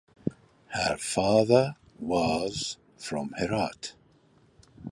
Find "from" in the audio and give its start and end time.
2.97-3.35